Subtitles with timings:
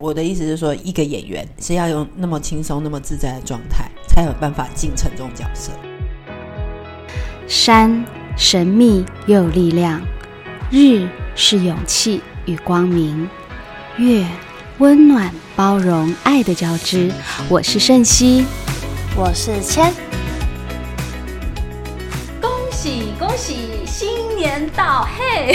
[0.00, 5.72] 我的意思是说，一个演员是要用那么轻松、那么自在的状态，才有办法进城这种角色。
[7.48, 8.04] 山
[8.36, 10.00] 神秘又有力量，
[10.70, 13.28] 日是勇气与光明，
[13.96, 14.24] 月
[14.78, 17.10] 温暖包容爱的交织。
[17.48, 18.44] 我是盛熙，
[19.16, 19.92] 我是千。
[22.40, 25.06] 恭喜恭喜，新年到！
[25.16, 25.46] 嘿，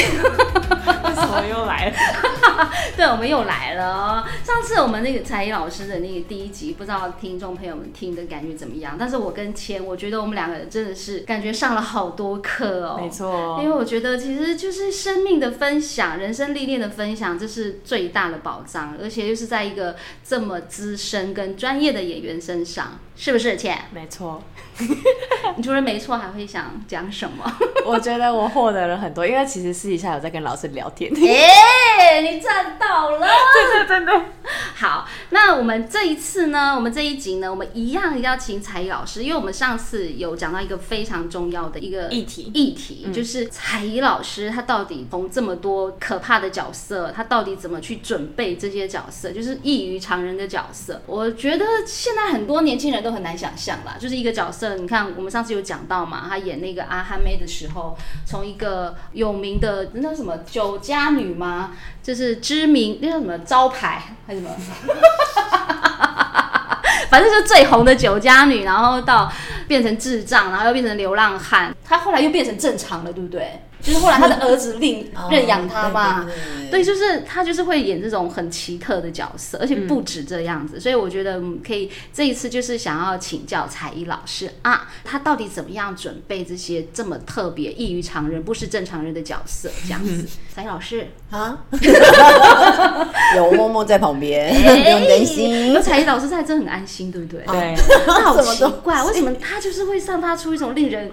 [1.03, 2.71] 为什么又来了？
[2.95, 4.25] 对，我们又来了。
[4.41, 8.95] 上次我们那个才艺老师的那个第一集，不知道听众朋友们听的感觉怎么样？
[8.97, 12.97] 但是我跟千，我觉得我们两个人真的是感觉上了好多课哦。
[13.01, 23.57] 没错，因为我觉得其实就是生命的分享、人生历练的分享，这是最大的宝藏，而且又是在一个这么资深跟专业的演员身上，是不是？
[23.57, 24.41] 千，没错。
[25.57, 27.43] 你除了没错，还会想讲什么？
[27.85, 31.11] 我觉得我获得了很多，因为其实私底下有在跟老师聊天。
[31.15, 33.27] 哎，你赚到了！
[33.53, 34.25] 真的真的。
[34.75, 51.01] 好，那我们这一次呢，我们这一集呢，我们一样邀请才艺老师，因为我们上次有讲到一个非常重要的一个议题，议题就是才艺老师他到底从这么多可怕的角色，他到底怎么去准备这些角色，就是异于常人的角色。
[51.05, 61.71] 我觉得现在很多年轻人都很难想象啦，就是一个角色，你看我们上次有讲到嘛，他演那个阿哈妹的时时候，从一个有名的那什么酒家女吗？
[62.01, 64.53] 就是知名那叫什么招牌还是什么？
[67.09, 69.31] 反正就是最红的酒家女，然后到
[69.67, 73.61] 变成智障，然后又变成流浪汉，她后来又变成正常了，对不对？
[73.83, 76.25] 就是后来他的儿子令认养他嘛，
[76.71, 90.25] 对，就是他就是会演这种很奇特的角色，而且不止这样子，所以我觉得可以这一次就是想要请教才艺老师啊，他到底怎么样准备这些这么特别、异于常人、不是正常人的角色这样子？
[90.55, 91.65] 才艺老师啊，
[93.35, 95.81] 有默默在旁边，不用担心。
[95.81, 97.43] 才艺老师在真的很安心，对不对？
[97.47, 97.75] 对，
[98.07, 101.11] 好 奇怪，为什么他就是会散发出一种令人。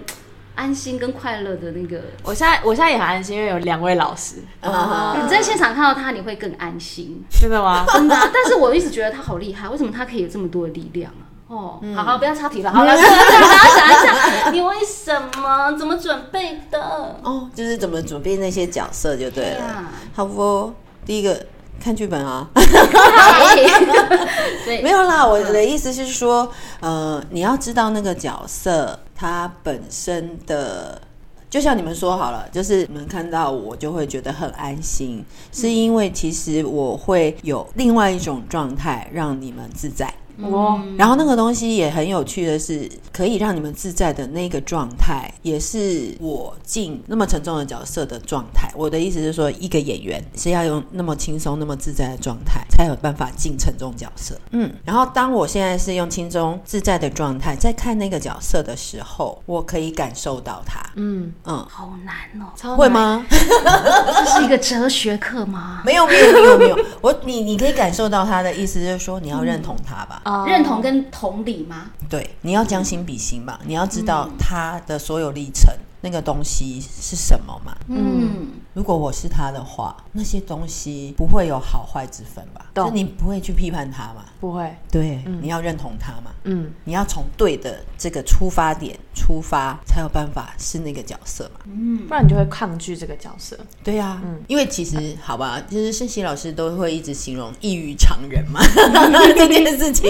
[0.55, 4.35] 安心跟快乐的那个，我现在我现在也很安心，因为有两位老师。
[4.61, 7.85] 你在现场看到他，你会更安心，真的吗？
[7.93, 8.15] 真的。
[8.33, 11.23] 但是我一直觉得他好厉害，为什么他可以有这么多的力量啊？
[11.47, 12.71] 哦，好好，不要插题了。
[12.71, 13.09] 好了，大家
[13.75, 15.71] 想一下， 你为什么？
[15.77, 16.79] 怎么准备的？
[17.23, 19.83] 哦，就是怎么准备那些角色就对了。
[20.13, 20.73] 好不？
[21.05, 21.45] 第一个
[21.83, 22.47] 看剧本啊。
[24.83, 26.49] 没有啦，我的意思是说，
[26.79, 28.99] 呃，你要知道那个角色。
[29.21, 30.99] 他本身的，
[31.47, 40.11] 就像你们说好了，就是你们看到我就会觉得很安心，是因为其实我会有另外一种状态让你们自在。
[40.43, 48.71] 哦，然后那个东西也很有趣的是，可以让你们自在的那个状态，也是我进那么沉重的角色的状态。
[48.75, 54.35] 我的意思是说，一个演员是要用那么轻松、那么自在的状态，才有办法进沉重角色。
[54.51, 60.81] 嗯，然后当我现在是用轻松自在的状态在看那个角色的时候，我可以感受到他。
[60.95, 63.25] 嗯嗯，好难哦，会吗？
[63.29, 65.81] 这是一个哲学课吗？
[65.85, 70.21] 没有没有没有没有，我你你可以感受到他的意思，就是说你要认同他吧。
[70.47, 71.91] 认同跟同理吗？
[72.09, 75.71] 对，你要将心比心吧，你要知道他的所有历程。
[76.03, 77.77] 那个东西是什么嘛？
[77.87, 82.67] 嗯，如果我是他的话，那些东西不会有好坏之分吧？
[82.73, 84.25] 就你不会去批判他嘛？
[84.39, 84.73] 不会。
[84.89, 86.31] 对，你要认同他嘛？
[86.45, 91.59] 嗯，你要从对的这个出发点出发，才有办法是那个角色嘛？
[91.65, 93.59] 嗯，不然你就会抗拒这个角色。
[93.83, 98.61] 对呀，嗯，因为其实好吧，就是盛熙老师都会一直形容异于常人嘛，
[99.35, 100.09] 这件事情。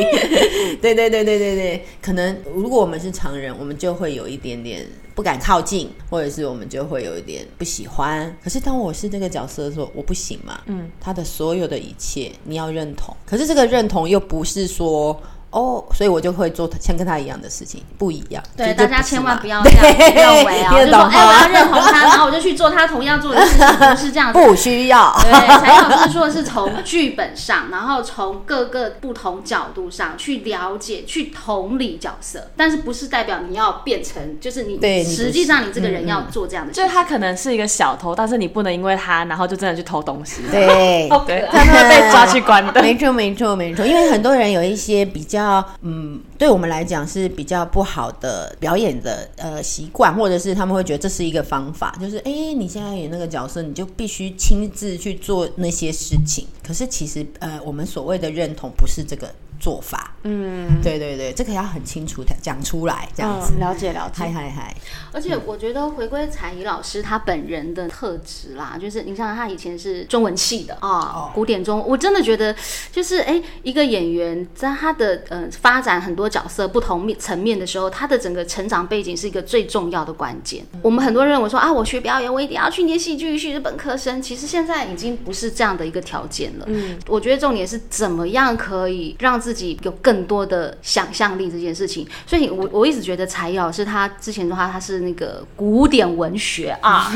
[0.80, 4.88] 对对对对对对，可能如果我们是常人，我们就会有一点点。
[5.14, 8.34] 不敢靠近，或者是我们就会有一点不喜欢。
[8.42, 10.62] 可是当我是这个角色的时候，我不行嘛。
[10.66, 13.16] 嗯，他的所有的一切你要认同。
[13.26, 15.18] 可是这个认同又不是说。
[15.52, 18.42] 哦，所以我就会做像跟他一样的事情，不一样。
[18.56, 19.84] 对，大家千万不要这样
[20.16, 24.40] 认为啊，就说哎，我要认同他，然后我就去做他同样做的事情，不是这样子。
[24.48, 25.14] 不需要。
[25.22, 36.72] 对，才老师说的是从剧本上，然后从各个不同角度上去了解、去同理角色，但是不是代表你要变成，就是你实际上你这个人要做这样的。
[36.72, 40.44] 就是他可能是一个小偷，但是你不能因为他，然后就真的去偷东西。
[40.50, 42.82] 对，对，他会被抓去关的。
[42.82, 43.86] 没错，没错，没错。
[43.86, 45.41] 因为很多人有一些比较。
[45.42, 56.46] 较嗯，对我们来讲是比较不好的表演的呃习惯，或者是他们会觉得这是一个方法，就是哎，你现在演那个角色，你就必须亲自去做那些事情。
[56.66, 60.12] 可是其实呃，我们所谓的认同不是这个做法。
[60.24, 63.54] 嗯，对对对，这个要很清楚的讲出来，这样子。
[63.56, 64.24] 嗯，了解了解。
[64.24, 64.76] 嗨嗨嗨！
[65.14, 72.56] 而且我觉得回归彩仪老师他本人的特质啦，就是你像他以前是中文系的啊，古典中，我真的觉得
[72.92, 80.64] 就是哎，一个演员在他的呃发展很多角色不同面层面的时候，他的整个成长背景是一个最重要的关键。
[80.82, 84.22] 我们很多人认为说啊，我学表演，我一定要去念戏剧系，是本科生。
[84.22, 86.66] 其实现在已经不是这样的一个条件了。
[86.68, 92.08] 嗯，我觉得重点是怎么样可以让自己有更多的想象力这件事情。
[92.26, 97.12] 所以我我一直觉得柴老师他之前的话，他是那个古典文学啊，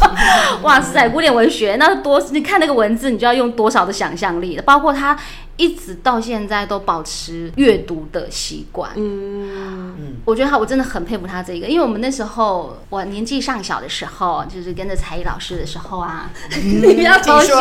[0.62, 5.18] 哇塞，古典文学那多你看那个文字，你就要用多少的想象力，包括他。
[5.60, 8.90] 一直到现在都保持阅读的习惯。
[8.96, 16.30] 嗯嗯，我觉得他我真的很佩服他这个，因为我们那时候我年纪尚小的时候，就是跟着才艺老师的时候啊，
[16.64, 17.60] 你不要偷笑。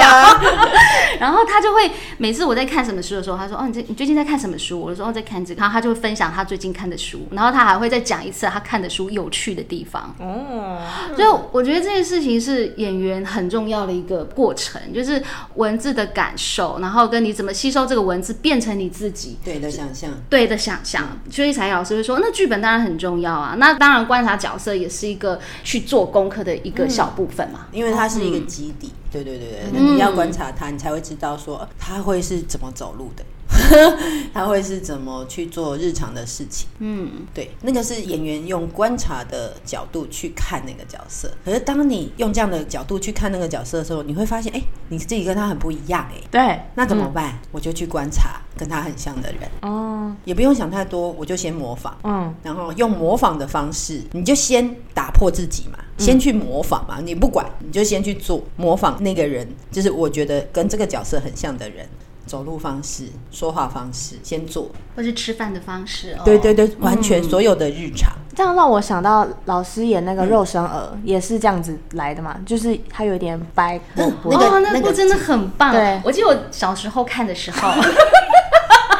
[1.19, 10.15] 然后他就会每次我在看什么书的时候，他说：“哦，你这你最近在看什么书？”我说：“哦，在看这个。”然后他就会分享他最近看的书，然后他还会再讲一次他看的书有趣的地方。
[10.19, 10.77] 哦，
[11.17, 15.21] 所以我觉得这件事情是演员很重要的一个过程，就是
[15.55, 17.88] 文字的感受，然后跟你怎么吸收。
[17.89, 21.19] 这个文字变成你自己对的想象，对的想象。
[21.31, 23.55] 所以才老师会说，那剧本当然很重要啊。
[23.57, 28.91] 那当然观察角色也是一个去做功课的一个小部分嘛，因为它是一个基底。
[29.11, 33.25] 对对对对，你要观察他，你才会知道说他会是怎么走路的。
[34.33, 36.67] 他会是怎么去做日常的事情？
[36.79, 41.31] 嗯，对，那个是演员用观察的角度去看那个角色。
[41.43, 47.39] 可是当你用这样的角度去看那个角色的时候，你会发现，哎，你自己跟他很不一样，哎，对，那怎么办？
[47.51, 49.41] 我就去观察跟他很像的人。
[49.61, 51.97] 哦，也不用想太多，我就先模仿。
[52.03, 56.99] 嗯，然后用模仿的方式，你就先打破自己嘛，先去模仿嘛。
[57.01, 61.87] 你不管，你就先去做模仿那个人，就是我觉得跟这个角色很像的人。
[62.29, 66.15] 走路方式、说话方式，先做，或是吃饭的方式。
[66.23, 68.13] 对对对，完全所有的日常。
[68.35, 73.81] 这样让我想到老师演那个肉身儿也是这样子来的嘛，就是他有点掰。
[73.95, 75.71] 那个那部真的很棒。
[75.71, 77.69] 对，我记得我小时候看的时候。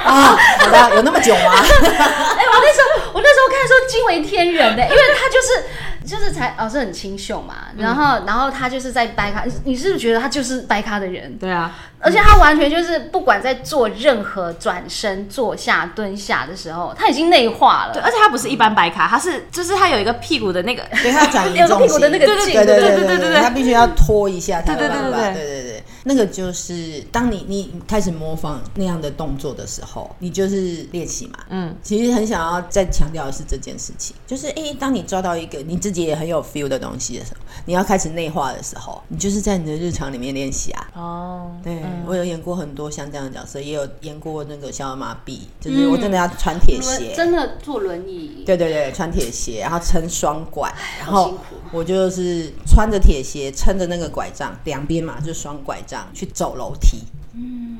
[0.04, 1.54] 啊，好的，有那么久吗？
[1.84, 11.38] 哎，我那时候我那时候看的时候惊为天人的，因为他就是就是才老师很清秀嘛，然后然后他就是在掰咖，你是不是觉得他就是掰咖的人？
[11.38, 11.76] 对啊。
[12.02, 17.94] 而且他完全就是不管在做任何转身、坐下、蹲下的时候，他已经内化了。
[17.94, 25.59] 对，而且他不是一般白卡，他是就是他有一个屁股的那个，对他转移重心的那个劲，对对对对对对，他必须要拖一下，对对对对对对对，
[26.04, 31.40] 那个就是当你你开始模仿那样的动作的时候，你就是练习嘛。
[31.50, 40.90] 嗯，其实很想要再强调的是这件事情，就是哎，当你抓到一个你自己也很有 feel 的东西的时候，你要开始内化的时候，你就是在你的日常里面练习啊。
[40.96, 41.80] 哦，对。
[42.06, 48.44] 我有演过很多像这样的角色，也有演过那个小儿麻痹，就是我真的要穿铁鞋，真的坐轮椅。
[48.46, 51.36] 对对对，穿铁鞋，然后撑双拐，然后
[51.72, 57.04] 我就是穿着铁鞋，撑着那个拐杖，两边嘛就双拐杖去走楼梯。
[57.34, 57.78] 嗯，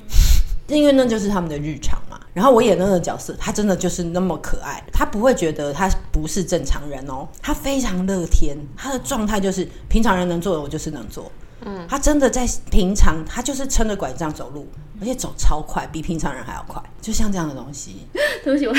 [0.68, 2.20] 因为那就是他们的日常嘛。
[2.34, 11.30] 然后我演那个角色，他真的就是那么可爱，他不会觉得他不是正常人哦，他非常乐天，他的状态就是平常人能做的，我就是能做。
[11.66, 14.68] 嗯，他真的在平常，他就是撑着拐杖走路，
[15.02, 16.82] 而且走超快，比平常人还要快。
[17.02, 18.06] 就像这样的东西，
[18.44, 18.74] 对不起，我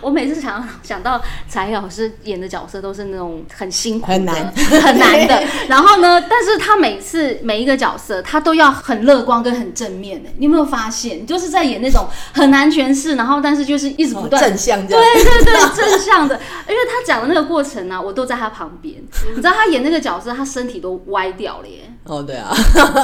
[0.00, 5.42] 我每次想想到彩老师演的角色都是那种很辛苦、很难、很难的。
[5.68, 10.30] 然后呢，但是他每次每一个角色，他都要很乐观跟很正面的。
[10.38, 16.34] 你有没有发现，就是在演那种很难诠释，然后但是就是一直不断正向，对对对，正向的。
[16.68, 18.94] 因为他讲的那个过程呢，我都在他旁边。
[19.28, 21.80] 你知道他演那个角色，他身体都歪掉了耶。
[22.04, 22.56] 哦，对啊，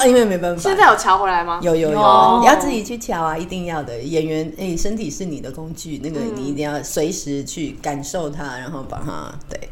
[0.07, 0.63] 因为没办法。
[0.63, 1.61] 现在有调回来吗？
[1.63, 4.01] 有有有，你要自己去调啊，一定要的。
[4.01, 4.53] 演员。
[4.57, 9.69] 哎，身体是你的工具，那个你一定要随时去感受它，然后把它对。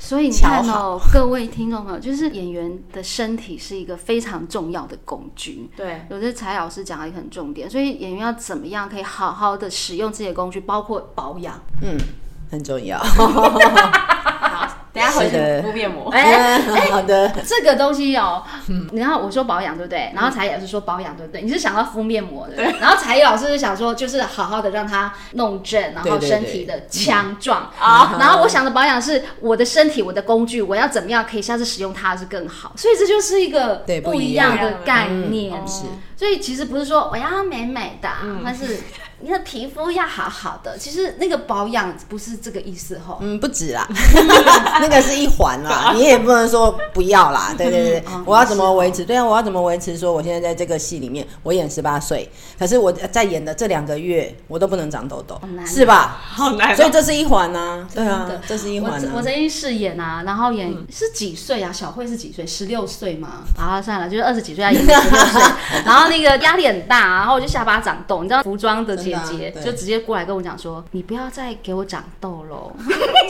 [0.00, 5.70] 所以你看到各位听众朋友，就是演员的身体是一个非常重要的工具。
[5.76, 11.96] 对，有的柴老师讲的也很重点，所以演员要怎么样可以好好的使用自己的工具，包括保养，嗯，
[12.50, 13.00] 很重要。
[14.92, 16.10] 等下回去敷面膜。
[16.12, 16.58] 哎，
[16.90, 18.42] 好的，这个东西哦，
[18.92, 20.12] 然后我说保养对不对？
[20.14, 21.42] 然后才老师说保养对不对？
[21.42, 28.16] 你是想到敷面膜的，然后才艺老师是想说就是好好的让它弄正，然后身体的强壮啊。
[28.18, 32.72] 然后我想的保养是我的身体，我的工具，我要怎么样可以下次使用它是更好。
[32.76, 35.52] 所以这就是一个不一样的概念。
[35.66, 35.84] 是。
[36.22, 38.08] 所以其实不是说我要美美的，
[38.44, 38.78] 但是
[39.18, 40.78] 你的皮肤要好好的。
[40.78, 43.18] 其实那个保养不是这个意思吼。
[43.20, 43.84] 嗯，不止啦，
[44.80, 47.52] 那个是一环啦， 你也不能说不要啦。
[47.58, 49.04] 对对对，我要怎么维持？
[49.04, 49.98] 对啊，我要怎么维持？
[49.98, 56.20] 说我现在在这个戏里面，我演十八岁，可是我在演的这两个月，我都不能长痘痘，是吧？
[56.24, 56.76] 好难哦。
[56.76, 59.12] 所以这是一环呐，对啊这是一我环啊。
[59.16, 61.72] 我曾经饰演啊，然后演、是几岁啊？
[61.72, 62.46] 小慧是几岁？
[62.46, 63.42] 十六岁吗？
[63.58, 65.42] 啊，算了，就是二十几岁要演十六岁，
[65.84, 72.70] 然后那个压力很大，然后我就下巴长痘，你知道服装的姐姐就直接过来跟我讲说，你不要再给我长痘喽。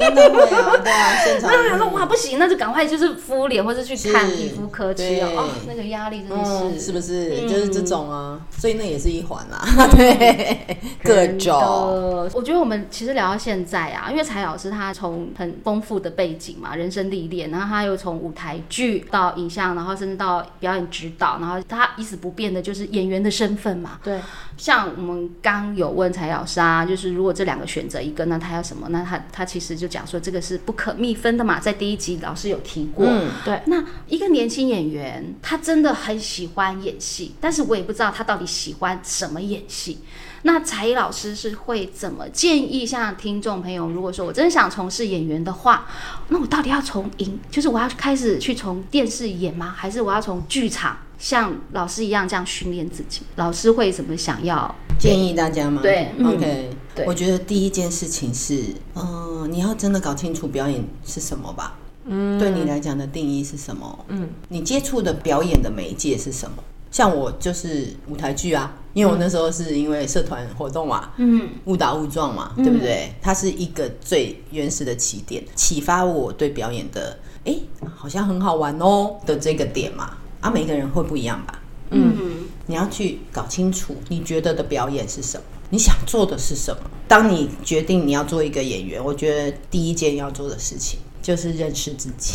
[0.01, 5.21] 真的会啊，对啊，现场 那说哇不行，那就赶快就是敷脸或者去看皮肤科吃对。
[5.23, 7.43] 哦，哦那个压力真的嗯，是是不是？
[7.43, 7.49] 嗯。
[7.49, 9.63] 就是这种啊，所以那也是一环啦，
[9.95, 12.29] 对， 各种。
[12.35, 23.99] 我觉得我们其实聊到现在啊，因为柴老师他从很丰富的背景嘛，人生历练，然后他又从舞台剧到影像，然后甚至到表演指导，然后他一直不变的就是演员的身份嘛。
[24.03, 24.21] 对，
[24.57, 28.89] 像我们刚有问柴老师啊，就是如果这两个选择一个，那他要什么？
[28.91, 33.07] 那他他其实就讲说这个是不可密分的嘛，在第一集老师有提过。
[33.07, 39.99] 嗯，对，那一个年轻演员，他真的很喜欢演戏，但是我也不知道他到底喜欢什么演戏。
[40.43, 45.87] 那才艺老师是会怎么建议像听众朋友，如果说我真的想从事演员的话，
[46.29, 49.73] 那我到底要从影，就是我要开始去从电视演吗？
[49.77, 53.23] 还是我要从剧场像老师一样这样训练自己？
[53.37, 54.75] 老师会怎么想要？
[54.99, 55.81] 建议大家吗？
[55.83, 61.77] 对嗯，OK，对我觉得第一件事情是，嗯、你要真的搞清楚表演是什么吧。
[62.05, 64.05] 嗯，对你来讲的定义是什么？
[64.09, 66.63] 嗯，你接触的表演的媒介是什么？
[66.93, 73.13] 像我就是舞台剧啊，因为我那时候是因为社团活动嘛，嗯，误打误撞嘛，对不对？
[73.21, 77.57] 它是一个最原始的起点，启发我对表演的，哎，
[77.97, 80.19] 好像很好玩哦的这个点嘛。
[80.41, 81.63] 啊，每个人会不一样吧？
[81.91, 86.83] 嗯，你要去搞清楚你觉得的表演是什么，你想做的是什么。
[87.09, 92.33] 当你决定你要做一个演员，我觉得第一件要做的事情就是认识自己。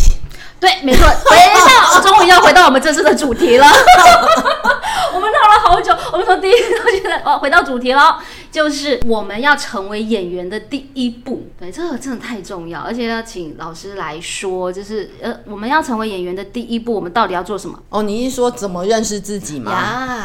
[0.59, 1.05] 对，没错。
[1.29, 3.67] 等一下，我，终于要回到我们这次的主题了。
[5.13, 8.19] 我们闹了好久，我们从第一到现在，哦，回到主题了，
[8.51, 11.47] 就是我们要成为演员的第一步。
[11.59, 17.79] 对，这个真的太重要，而且要请老师来说，就是呃，我们要成为演员的第一步，我们到底要做什么？
[17.89, 19.71] 哦，你是说怎么认识自己吗？
[19.71, 20.23] 呀，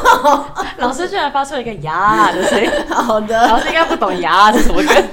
[0.78, 5.04] 老师居然发出了一个呀的声音，好的，老师应该不懂呀是什么梗。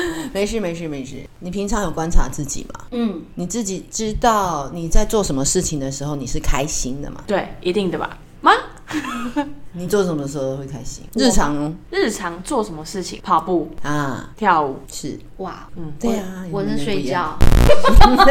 [0.32, 1.16] 没事没事没事。
[1.40, 2.80] 你平常有观察自己吗？
[2.90, 7.22] 嗯，你自己知道你在做什么事情的时候你是开心的吗？
[7.26, 8.18] 对，一定的吧？
[8.40, 8.52] 吗？
[9.78, 11.04] 你做什么时候会开心？
[11.14, 13.20] 日常哦日常做什么事情？
[13.22, 14.76] 跑步、啊，跳舞。
[14.90, 17.36] 是，哇，嗯，对啊，我是睡觉，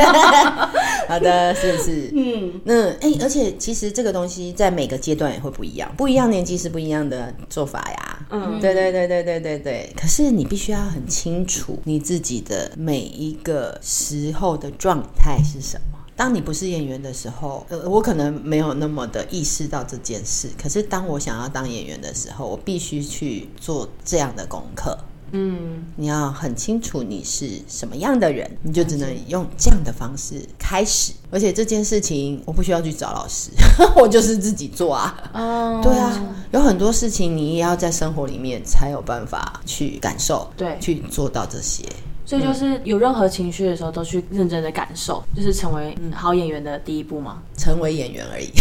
[1.08, 2.12] 好的，是不是？
[2.16, 8.26] 嗯，那哎、而且其实这个东西在每个阶段也会不一样，不一样年纪是不一样的做法呀。
[8.32, 9.94] 嗯，对对对对对对对。
[9.96, 15.95] 可是你必须要很清楚你自己的每一个时候的状态是什么。
[16.16, 20.50] 当你不是演员的时候，呃，我可能没有那么的意识到这件事。
[20.62, 24.98] 可是当我想要当演员的时候，我必须去做这样的功课。
[25.32, 31.12] 嗯，你要很清楚你是什么样的人，你就只能用这样的方式开始。
[31.32, 33.50] 而且这件事情我不需要去找老师，
[33.98, 35.32] 我就是自己做啊。
[35.34, 41.84] 哦，对啊，有很多事情你也要在生活里面才有办法去感受，对去做到这些。
[42.26, 47.38] 所以就是有任何情绪的时候，都去认真的感受，就是成为好演员的第一步嘛。
[47.58, 48.50] 成为演员而已。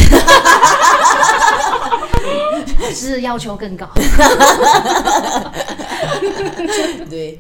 [2.95, 3.89] 是要求更高。
[7.11, 7.39] 对，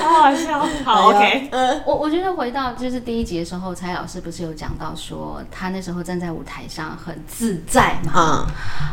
[0.00, 0.58] 好好笑。
[0.84, 1.48] 好，OK。
[1.84, 8.12] 我我觉得回到就是第一集的时候，蔡老师不是有讲到说他那时候站在舞台上很自在嘛？
[8.18, 8.46] 啊、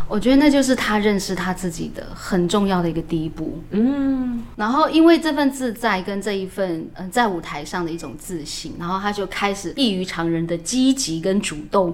[0.07, 3.59] 我觉得那就是他认识他自己的很重要的一个第一步。
[3.71, 11.93] 嗯，然后因为这份自在跟这一份嗯、呃在舞台上的一种自信，然后他就开始异于常人的积极跟主动，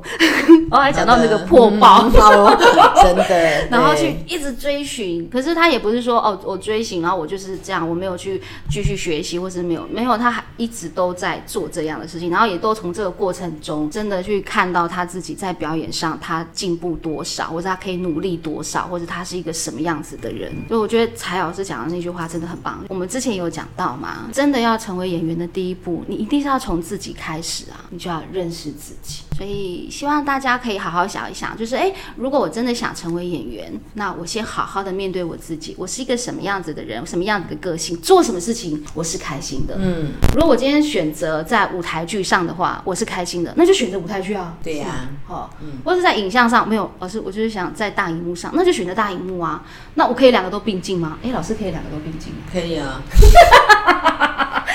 [0.70, 2.10] 然 后还讲到那个破包。
[2.10, 2.12] 嗯
[3.02, 20.54] 真的， 然后去一直追寻，可是他也不是说哦，我追寻，然后我就是这样，我没有去继续学习，或是没有没有，他还一直都在做这样的事情，然后也都从这个过程中真的去看到他自己在表演上他进步多少，或者他可以努力多少，或者他是一个什么样子的人。
[20.68, 22.86] 所以我觉得柴老师讲的那句话真的很棒。
[22.90, 29.24] 我们之前有讲到嘛，真的要成为演员的第一步，你一定是要从自己开始啊，你就要认识自己。
[29.38, 39.76] 所以希望大家可以好好想一想，就是诶，如果我真的想成为演员，那我先好好的面对我自己，我是一个什么样子的人，什么样子的个性，做什么事情我是开心的。
[39.80, 44.58] 嗯，如果我今天选择在舞台剧上的话，我是开心的，那就选择舞台剧啊。
[44.64, 45.50] 对呀、哦，
[45.86, 49.64] 或者是在影像上没有，老师我就是想在大荧幕上，那就选择大荧幕啊。
[49.96, 51.18] 那我可以两个都并进吗？
[51.24, 52.40] 诶，老师可以两个都并进吗？
[52.52, 53.02] 可以啊。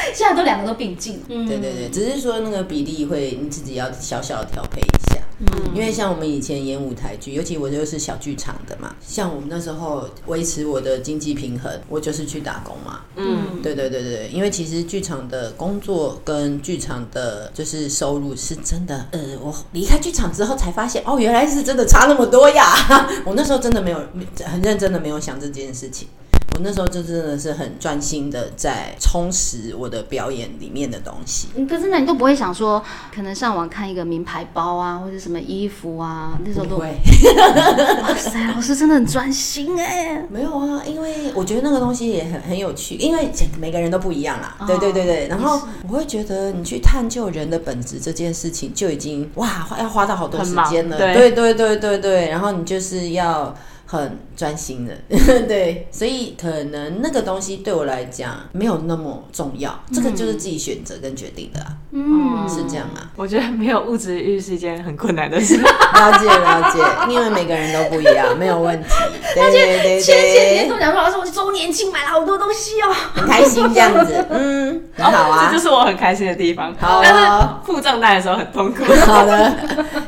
[0.14, 5.22] 现在都两个都并进，嗯，对对对，只是说那个比例会你自己要小小的调配一下。
[5.38, 13.00] 嗯，因为像我们以前演舞台剧，尤其我就是小剧场的嘛，像我们那时候维持我的经济平衡，我就是去打工嘛。
[13.16, 22.64] 嗯，对对对对，因为其实剧场的工作跟剧场的就是收入是真的，呃，我离开剧场之后才发现，哦，原来是真的差那么多呀！
[23.26, 24.00] 我那时候真的没有
[24.42, 26.08] 很认真的没有想这件事情。
[26.56, 31.48] 我那时候就真的是很专心的在充实我的表演里面的东西。
[31.54, 32.82] 嗯可是那你都不会想说，
[33.14, 36.88] 可能上网看一个名牌包啊，或者什么衣服啊，那时候都不会，
[38.00, 44.56] 哇塞，老师真的很专心哎、没有啊，因为我觉得那个东西也很很有趣，因为每个人都不一样啦。
[44.66, 50.96] 对对对对，然后我会觉得你去探究人的本质这件事情，就已经哇花要花到好多时间了。
[50.96, 53.54] 对对对对对，然后你就是要。
[53.86, 54.94] 很专心的，
[55.46, 65.56] 对，所以可能那个东西对我来讲没有那么重要，这个就是自己选择跟决定的啊，嗯，是这样啊，我觉得没有物质欲是一件很困难的事。
[65.96, 68.88] 了解了解，因为每个人都不一样，没有问题，
[69.34, 76.74] 对对对前几天跟对，我讲说，老师我周年庆买了好多东西哦，很开心这样子， 嗯，很好啊，这就是我很开心的地方。
[76.78, 77.02] 好啊。
[77.02, 78.84] 但是付账单的时候很痛苦。
[79.06, 79.54] 好的，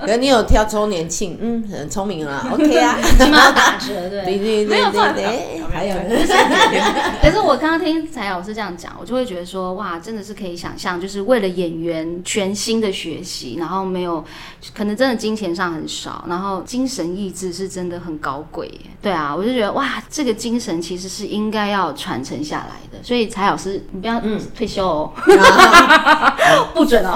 [0.04, 2.98] 可你有挑周年庆，嗯，很聪明啦，OK 啊，
[4.10, 4.24] 对。
[4.24, 5.94] 对对对还有
[7.22, 14.24] 可是我刚刚听才老师这样讲，我就会觉得说，哇，真的是可以想象，就是为了演员全新的学习，然后没有，
[14.74, 18.80] 可能真的金钱上很少，然后精神意志是真的很高贵耶。
[19.08, 23.02] 对啊，我就觉得哇，这个精神其实是应该要传承下来的。
[23.02, 24.20] 所以柴老师，你不要
[24.54, 25.10] 退休哦，
[26.74, 27.12] 不准哦。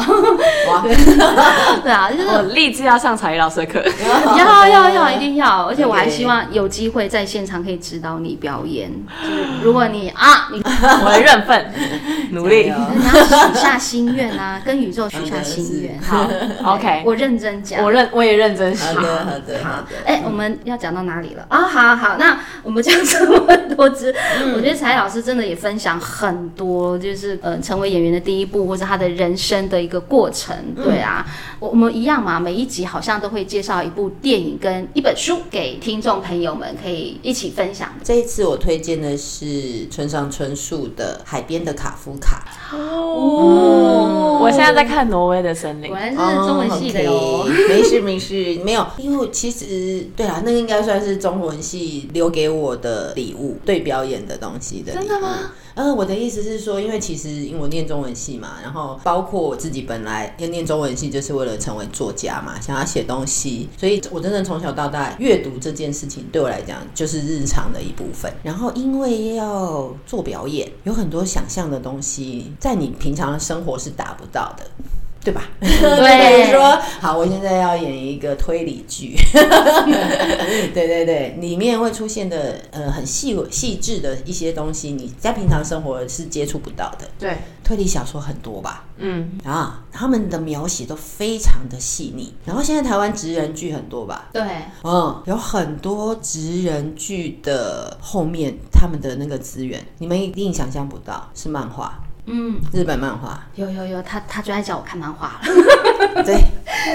[0.69, 0.83] 哇，
[1.85, 3.85] 对啊，就是我立志要上才艺老师的课。
[4.39, 5.67] 要要要，一定要！
[5.67, 8.91] 而且我还希望有机会在现场可以指导你表演。
[9.23, 11.71] 就是如果你啊，你我会认份，
[12.31, 12.77] 努力加。
[12.79, 16.01] 油你要许下心愿啊，跟宇宙许下心愿。
[16.01, 16.27] 好
[16.75, 17.83] OK，我认真讲。
[17.85, 18.95] 我认我也认真想。
[18.95, 21.61] 好的好的好的，哎、我们要讲到哪里了啊？
[21.67, 24.14] 好好，那我们讲这么多支，
[24.54, 30.57] 我觉得才老师真的也分享很多，就是呃，成为演员的第一步，或者他的人生的一个过程。
[30.76, 31.26] 对啊，
[31.59, 37.88] 我我们一样嘛，每一集好像都会介绍一部电影跟一本书给听众朋友们，可以一起分享。
[38.02, 42.42] 这一次我推荐的是村上春树的《海边的卡夫卡》。
[42.77, 45.96] 哦，我现在在看《挪威的森林果》。
[46.01, 47.12] 然是中文系的哟。
[47.12, 54.93] 哦没事没事，没有，因为其实对啊，那个应该算是中文系留给我的礼物，对表演的东西的。
[54.93, 55.53] 真的吗？
[55.75, 68.31] 呃，我的意思是说，因为其实因为我念中文系嘛，然后包括我自己本来要念中文系，就是为了成为作家嘛，想要写东西，所以我真的从小到大阅读这件事情对我来讲就是日常的一部分。
[68.43, 74.65] 然后因为要做表演，有很多想象的东西，在你平常的生活是达不到的。
[75.25, 75.45] 对吧？
[75.61, 79.17] 对说，好，我现在要演一个推理剧，
[80.75, 87.09] 对对对，里面会出现的呃很细细致的一些东西，你在平常生活是接触不到的。
[87.19, 88.85] 对，推理小说很多吧？
[88.97, 92.35] 嗯，啊，他们的描写都非常的细腻。
[92.45, 94.29] 然后现在台湾职人剧很多吧？
[94.33, 94.43] 对，
[94.83, 103.43] 嗯，有很多职人剧的后面他们的那个资源，你们一定想象不到，是漫画，嗯，日本漫画。
[103.57, 105.41] 有有有，他他最爱叫我看漫画了。
[106.25, 106.41] 对，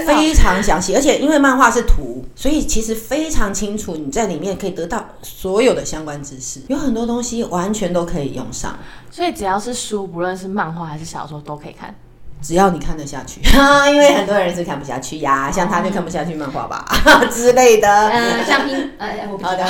[0.06, 8.78] 非常详细，而且因为漫画是图，所以其实非常清楚，你在里面可以得到所有的相关知识，有很多东西完全都可以用上，
[9.10, 11.94] 所以只要是书，不论是漫画还是小说，都可以看。
[12.40, 13.40] 只要你看得下去，
[13.92, 16.84] 因为很多人是看不下去呀，像他就看不下去漫画吧
[17.30, 17.88] 之类的。
[17.88, 19.50] 呃，像拼， 呃，我不知道。
[19.50, 19.64] 好的。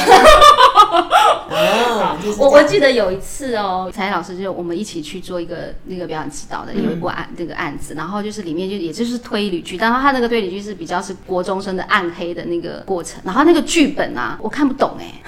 [1.51, 15.23] 哦，就是我我记得有一次哦，才老师就我们一起去做一个那个表演指导的有一部案、这个案子，然后就是里面就也就是推理剧，但是他那个推理剧是比较是国中生的暗黑的那个过程，然后那个剧本啊我看不懂哎、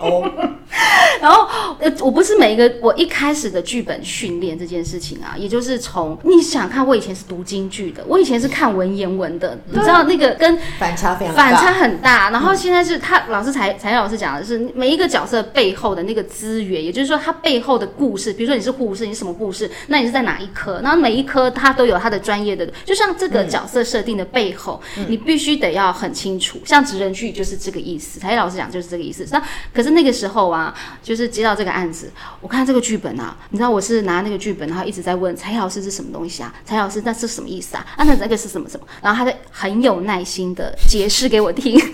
[0.00, 0.30] 哦，
[1.20, 1.46] 然后
[1.78, 11.72] 呃我不是每一个我一开始的剧本训练这件事情啊，也就是从你想看我以前是读京剧的，我以前是看文言文的，你知道那个跟反差非常反差大。
[11.72, 12.30] 很大。
[12.30, 18.32] 然后现在是他老师才才老师讲的是每一个角色背后的那个资源，也就是说他背后的故事。
[18.32, 19.70] 比如说你是护士，你是什么护士？
[19.88, 20.80] 那你是在哪一科？
[20.82, 26.58] 然后每一科他都有他的专业的，就像这个角色设定的背后，你必须得要很清楚。
[26.64, 29.26] 像职人剧就是这个意思，才老师讲就是这个意思。
[29.30, 32.08] 那可是那个时候啊，就就是接到这个案子，
[32.40, 36.54] 我看这个剧本啊，你知道我是拿那个剧本，然后一直在问蔡老师是什么东西啊？
[36.64, 37.84] 蔡老师那是什么意思啊？
[37.96, 38.86] 啊，那那个是什么什么？
[39.02, 41.76] 然后他就很有耐心的解释给我听。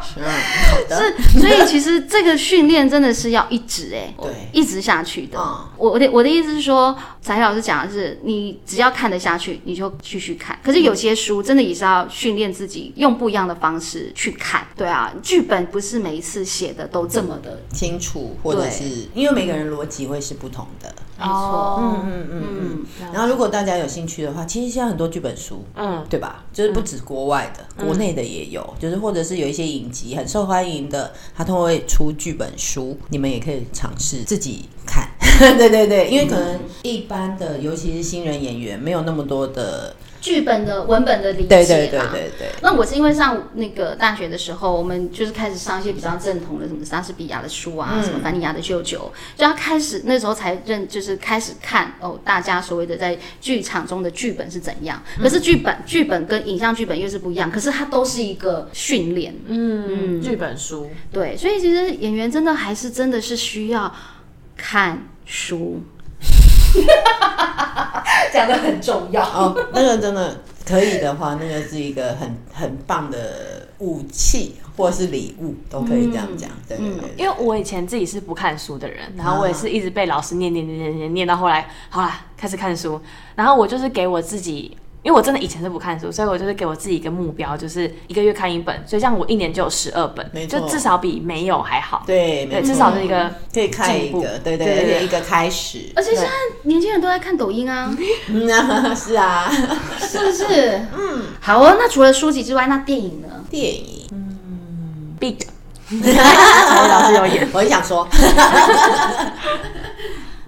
[0.00, 5.38] 是好的，是，所以其实这个训练真的是要一直哎、对一直下去的。
[5.38, 6.96] 嗯我我的我的意思是说，
[7.26, 10.56] 翟老师讲的是，你只要看得下去，你就继续看。
[10.62, 14.64] 可是有些书真的也是要训练自己，用不一样的方式去看。
[14.76, 20.94] 对啊，剧本不是每一次写的都这么的，清楚，或者是因为每个人逻辑会是不同的。
[21.18, 21.80] 没错。
[21.80, 22.86] 嗯嗯嗯嗯。
[23.00, 26.44] 嗯，然后，如果大家有兴趣的话，其实现在很多剧本书，嗯对吧？
[26.52, 35.08] 就是不止国外的，国内的也有，就是或者是有一些影集很受欢迎的，它都会出剧本书，你们也可以尝试自己看。
[35.56, 42.48] 对对对，因为可能一般的，尤其是新人演员，没有那么多的，剧本的文本的理解对对对对对。
[42.62, 55.02] 那我是因为上那个大学的时候，我们就是开始上一些比较正统的，什么莎士比亚的书啊，什么凡尼亚的舅舅，就要开始那时候才认，就是开始看哦，大家所谓的在剧场中的剧本是怎样。
[55.20, 63.94] 可是剧本剧本跟影像剧本又是不一样，可是它都是一个训练，嗯，剧本书，对，所以其实演员真的还是真的是需要
[64.56, 65.82] 看书，
[68.32, 69.22] 讲的很重要。
[69.22, 76.48] 哦，那个真的可以的话，那个是一个很很棒的武器或是礼物，都可以这样讲。
[76.68, 83.00] 对对对对因为我以前自己是不看书的人，然后我也是一直被老师念念念念念念到后来，好啦，开始看书。
[83.34, 88.74] 然后我就是给我自己，因为我真的以前是不看书，所以我就是给我自己一个目标，就是一个月看一本。
[88.84, 92.02] 所以这样我一年就有十二本就至少比没有还好。
[92.04, 95.82] 对，对，没至少是一个可以看一个，对对对对对，一个开始。
[95.94, 96.30] 而且现在
[96.64, 99.48] 年轻人都在看抖音啊，嗯啊，是啊，
[100.00, 100.44] 是不是？
[100.98, 101.76] 嗯，好哦。
[101.78, 103.28] 那除了书籍之外，那电影呢？
[103.48, 105.36] 电影， 嗯 big。
[105.88, 108.04] 曹老师有演，我很想说，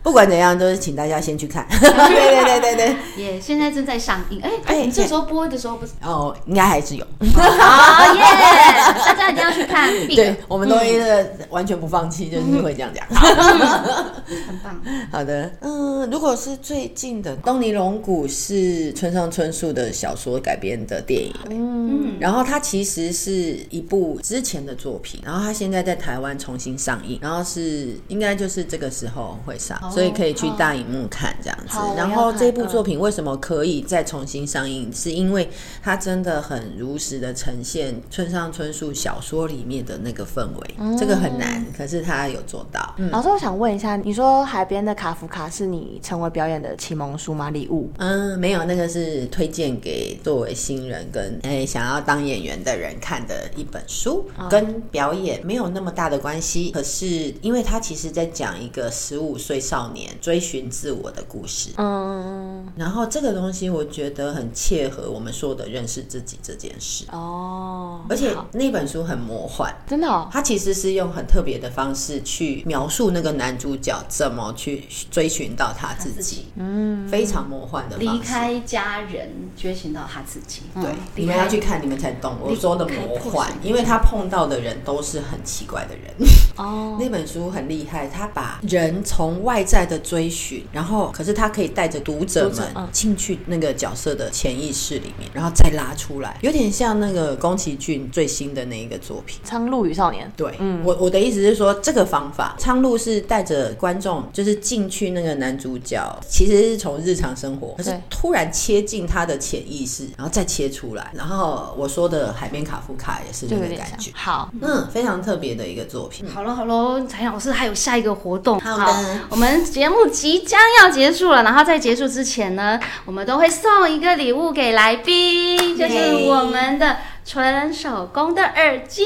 [0.03, 1.67] 不管怎样，都是请大家先去看。
[1.71, 4.41] 对对对对对，也现在正在上映。
[4.43, 5.93] 哎、哎你这时候播的时候不是？
[6.03, 7.07] 哦，应该还是有。
[7.35, 8.23] 好耶！
[9.05, 9.89] 大家一定要去看。
[10.09, 13.05] 对，我们东一个完全不放弃，就是会这样讲。
[13.09, 14.81] 很棒。
[15.11, 31.79] 好的，嗯，如果是最近的，东尼龙骨是村上春树的小说改编的电影，嗯，然后它其实是一部之前的作品，然后它现在在台湾重新上映，然后是应该就是这个时候会上，所以可以去大荧幕看这样子。
[31.97, 35.49] 然后这部作品为什么可以再重新上映，是因为
[35.83, 42.95] 它真的很如实的呈现村上春树小说里面的那个氛围，这个很难，可是他有做到。
[42.99, 47.51] 嗯老师，我想问一下，你说海边的卡夫卡是你成为表演的启蒙书吗？
[47.51, 47.91] 礼物？
[47.99, 56.71] 嗯，没有，那个是推荐给作为新人跟诶、想要当演员的人看的一本书，跟表演没有那么大的关系。
[56.71, 67.05] 可是因为它其实在讲一个十五岁少年追寻自我的故事，嗯，然后这个东西我觉得很切合我们说的认识自己这件事。
[67.13, 78.13] 哦，而且那本书很魔幻，真的哦，它其实是用很特别的方式去描述那个男主角怎么去追寻到他自己，嗯，非常魔幻的方式。
[78.13, 80.63] 离开家人，追寻到他自己。
[80.75, 86.29] 对，嗯你们要去看，你们才懂我说的魔幻，因为他碰到的人都是很奇怪的人。
[86.57, 99.39] 哦， 那本书很厉害，他把人从外在的追寻，然后可是他可以带着读者们嗯进去那个角色的潜意识里面，然后再拉出来，有点像那个宫崎骏最新的那一个作品。
[99.45, 111.13] 苍鹭与少年，对，嗯我我的意思是说，这个方法，苍鹭是带着观众就是进去那个男主角，其实是从日常生活，可是对突然切进他的潜意识，然后再切出来。
[111.15, 114.11] 然后我说的海边卡夫卡也是那就有点像个感觉。。
[114.15, 116.27] 好，嗯，非常特别的一个作品。
[116.29, 118.59] 好了好了，彩老师还有下一个活动。
[118.61, 129.03] 好的我们节目即将要结束了，然后在结束之前呢，我们都会送一个礼物给来宾，就是我们的纯手工的耳机。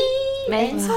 [0.49, 0.95] 没错，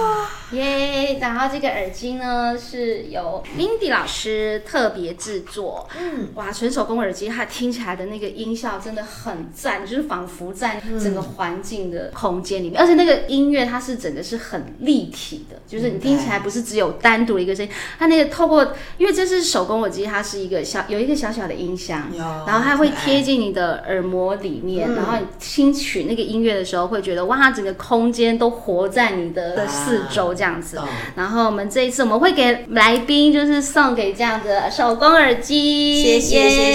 [0.52, 22.10] 耶然后这个耳机呢是由 Mindy 老师特别制作，嗯，哇，纯手工耳机它听起来的那个音效真的很赞，就是仿佛在整个环境的空间里面，而且那个音乐它是整个是很立体的，就是你听起来不是只有单独的一个声音，它那个透过，因为这是手工耳机，它是一个小有一个小小的音箱，
[22.48, 30.78] 然后它会贴近你的耳膜里面，然后你听取那个音乐的时候，会觉得哇，整个空间都活在你的的四周这样子。
[30.78, 36.74] 懂然后我们这一次我们会给来宾就是送给这样的手工耳机，谢谢谢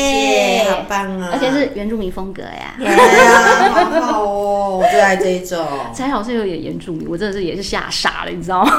[0.64, 1.30] 谢，好棒啊！
[1.32, 2.74] 而且是原住民风格呀。
[2.78, 5.66] 对啊，好好哦，我最爱这一种。
[5.94, 8.72] 蔡老师有点原住民，我真的是也是吓傻了，你知道吗？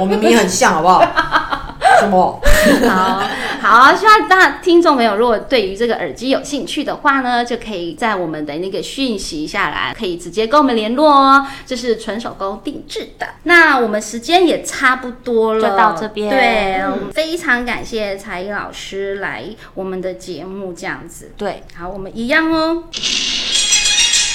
[0.00, 1.04] 我明明很像，好不好？
[2.00, 2.40] 什么？
[2.88, 3.22] 好
[3.60, 11.46] 好，希望大听众朋友如果对于这个耳机有兴趣的话呢，就可以在我们的那个讯息下来，可以直接跟我们联络哦。
[11.66, 13.26] 这是纯手工定制的。
[13.44, 16.80] 那我们时间也差不多了，就到这边对，
[17.12, 21.32] 非常感谢才艺老师来我们的节目，这样子。
[21.36, 22.84] 对，好，我们一样哦。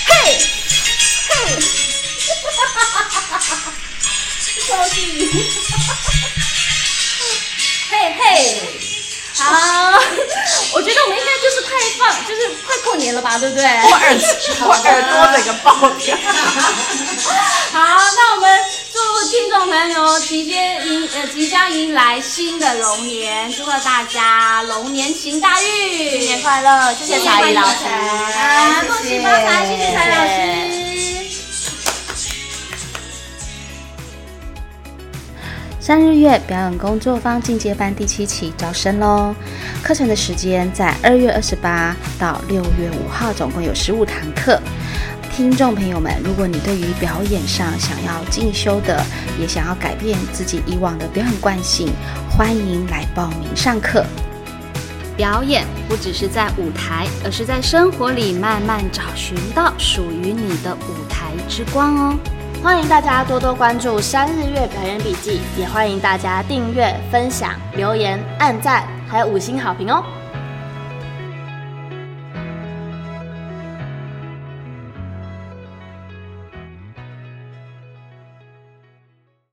[0.05, 0.37] 嘿，
[1.29, 1.61] 嘿，
[4.67, 6.12] 超级， 嘿
[9.43, 9.99] 好，
[10.73, 13.63] 我觉得我们应该就是快放，就是快过年了吧，对不对？
[13.63, 14.03] 我 耳
[14.67, 16.15] 我耳朵整个爆掉。
[17.73, 17.79] 好，
[18.15, 18.59] 那我们
[18.91, 26.93] 祝听众朋友即将迎呃即将迎来新的龙年，祝贺大家龙年行大运，新年快乐！
[26.93, 29.65] 谢谢才艺老师，啊，恭喜发财！
[29.65, 31.02] 谢谢才老师。
[35.85, 39.35] 三日月表演工作坊进阶班第七期招生喽！
[39.83, 44.57] 课程的时间在二月二十八到六月五号，总共有十五堂课。
[45.29, 49.03] 听众朋友们，如果你对于表演上想要进修的，
[49.37, 51.91] 也想要改变自己以往的表演惯性，
[52.29, 54.05] 欢迎来报名上课。
[55.17, 62.17] 表演不只是在舞台，而是在生活里慢慢找寻到属于你的舞台之光哦。
[62.63, 70.01] 欢迎大家多多关注山日月表演笔记，也欢迎大家订阅、分享、留言、按赞，还有五星好评哦！